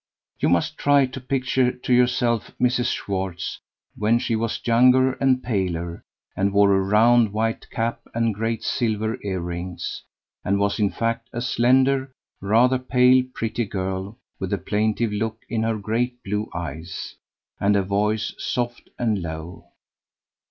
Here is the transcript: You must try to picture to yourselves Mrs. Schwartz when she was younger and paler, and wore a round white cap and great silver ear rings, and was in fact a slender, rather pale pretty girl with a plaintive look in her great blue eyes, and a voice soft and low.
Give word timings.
You 0.39 0.49
must 0.49 0.79
try 0.79 1.05
to 1.05 1.21
picture 1.21 1.71
to 1.71 1.93
yourselves 1.93 2.51
Mrs. 2.59 2.91
Schwartz 2.91 3.59
when 3.95 4.17
she 4.17 4.35
was 4.35 4.59
younger 4.65 5.13
and 5.13 5.43
paler, 5.43 6.01
and 6.35 6.51
wore 6.51 6.73
a 6.73 6.81
round 6.81 7.33
white 7.33 7.69
cap 7.69 8.01
and 8.15 8.33
great 8.33 8.63
silver 8.63 9.19
ear 9.23 9.39
rings, 9.39 10.01
and 10.43 10.57
was 10.57 10.79
in 10.79 10.89
fact 10.89 11.29
a 11.31 11.39
slender, 11.39 12.11
rather 12.41 12.79
pale 12.79 13.23
pretty 13.35 13.65
girl 13.65 14.17
with 14.39 14.51
a 14.53 14.57
plaintive 14.57 15.11
look 15.11 15.37
in 15.47 15.61
her 15.61 15.77
great 15.77 16.23
blue 16.23 16.49
eyes, 16.51 17.13
and 17.59 17.75
a 17.75 17.83
voice 17.83 18.33
soft 18.39 18.89
and 18.97 19.21
low. 19.21 19.67